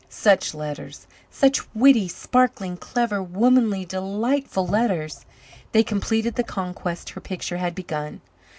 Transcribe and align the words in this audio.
Such 0.09 0.55
letters 0.55 1.05
such 1.29 1.61
witty, 1.75 2.07
sparkling, 2.07 2.75
clever, 2.77 3.21
womanly, 3.21 3.85
delightful 3.85 4.65
letters! 4.65 5.27
They 5.73 5.83
completed 5.83 6.33
the 6.37 6.43
conquest 6.43 7.11
her 7.11 7.21
picture 7.21 7.57
had 7.57 7.75
begun. 7.75 8.21